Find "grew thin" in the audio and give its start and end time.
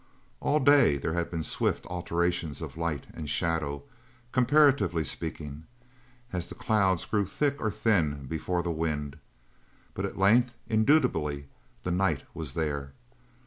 7.05-7.55